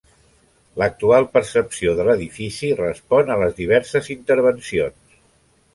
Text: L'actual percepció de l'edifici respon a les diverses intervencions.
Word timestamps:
L'actual 0.83 1.27
percepció 1.35 1.93
de 1.99 2.07
l'edifici 2.09 2.73
respon 2.81 3.31
a 3.35 3.39
les 3.45 3.55
diverses 3.61 4.13
intervencions. 4.19 5.25